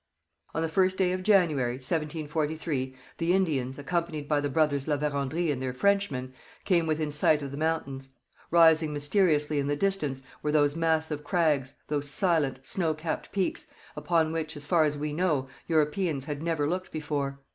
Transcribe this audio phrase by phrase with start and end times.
[0.55, 5.51] On the first day of January 1743, the Indians, accompanied by the brothers La Vérendrye
[5.53, 6.33] and their Frenchmen,
[6.65, 8.09] came within sight of the mountains.
[8.49, 14.31] Rising mysteriously in the distance were those massive crags, those silent, snow capped peaks, upon
[14.31, 17.39] which, as far as we know, Europeans had never looked before.